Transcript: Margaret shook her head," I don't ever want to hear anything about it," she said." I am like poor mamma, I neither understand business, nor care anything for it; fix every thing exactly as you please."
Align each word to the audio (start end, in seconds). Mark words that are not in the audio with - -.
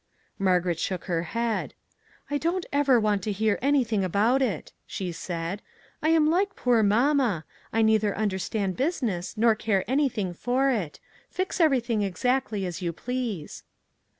Margaret 0.39 0.79
shook 0.79 1.03
her 1.03 1.21
head," 1.37 1.75
I 2.31 2.39
don't 2.39 2.65
ever 2.73 2.99
want 2.99 3.21
to 3.21 3.31
hear 3.31 3.59
anything 3.61 4.03
about 4.03 4.41
it," 4.41 4.71
she 4.87 5.11
said." 5.11 5.61
I 6.01 6.09
am 6.09 6.27
like 6.27 6.55
poor 6.55 6.81
mamma, 6.81 7.45
I 7.71 7.83
neither 7.83 8.17
understand 8.17 8.75
business, 8.75 9.37
nor 9.37 9.53
care 9.53 9.85
anything 9.87 10.33
for 10.33 10.71
it; 10.71 10.99
fix 11.29 11.59
every 11.61 11.81
thing 11.81 12.01
exactly 12.01 12.65
as 12.65 12.81
you 12.81 12.91
please." 12.91 13.61